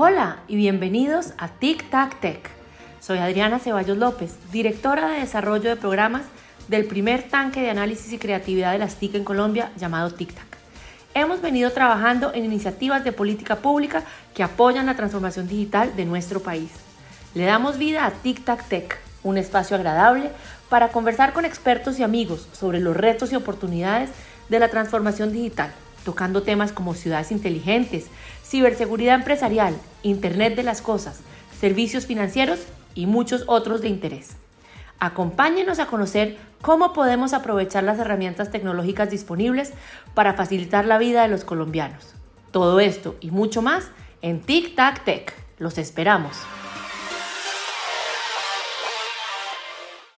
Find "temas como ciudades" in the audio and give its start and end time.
26.42-27.30